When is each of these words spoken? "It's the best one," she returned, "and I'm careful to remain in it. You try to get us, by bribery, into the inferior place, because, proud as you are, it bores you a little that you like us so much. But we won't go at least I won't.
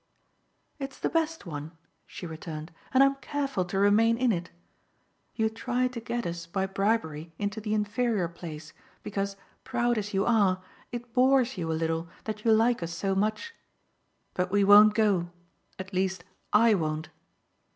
"It's 0.79 0.97
the 0.97 1.11
best 1.11 1.45
one," 1.45 1.73
she 2.07 2.25
returned, 2.25 2.71
"and 2.91 3.03
I'm 3.03 3.13
careful 3.17 3.63
to 3.65 3.77
remain 3.77 4.17
in 4.17 4.31
it. 4.31 4.49
You 5.35 5.47
try 5.47 5.87
to 5.89 5.99
get 5.99 6.25
us, 6.25 6.47
by 6.47 6.65
bribery, 6.65 7.33
into 7.37 7.61
the 7.61 7.75
inferior 7.75 8.27
place, 8.27 8.73
because, 9.03 9.35
proud 9.63 9.99
as 9.99 10.11
you 10.11 10.25
are, 10.25 10.63
it 10.91 11.13
bores 11.13 11.55
you 11.55 11.71
a 11.71 11.77
little 11.77 12.09
that 12.23 12.43
you 12.43 12.51
like 12.51 12.81
us 12.81 12.95
so 12.95 13.13
much. 13.13 13.53
But 14.33 14.49
we 14.49 14.63
won't 14.63 14.95
go 14.95 15.29
at 15.77 15.93
least 15.93 16.23
I 16.51 16.73
won't. 16.73 17.09